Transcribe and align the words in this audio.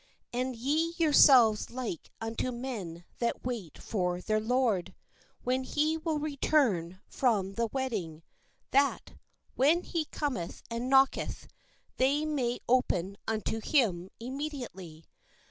And 0.33 0.55
ye 0.55 0.95
yourselves 0.97 1.69
like 1.69 2.09
unto 2.19 2.51
men 2.51 3.05
that 3.19 3.45
wait 3.45 3.77
for 3.77 4.19
their 4.19 4.39
lord, 4.39 4.95
when 5.43 5.63
he 5.63 5.95
will 5.95 6.17
return 6.17 6.99
from 7.07 7.09
WHEN 7.09 7.11
THE 7.11 7.21
LORD 7.21 7.35
COMETH 7.35 7.55
the 7.55 7.67
wedding; 7.75 8.23
that, 8.71 9.13
when 9.53 9.83
he 9.83 10.05
cometh 10.05 10.63
and 10.71 10.89
knocketh, 10.89 11.45
they 11.97 12.25
may 12.25 12.61
open 12.67 13.15
unto 13.27 13.59
him 13.61 14.09
immediately. 14.19 15.05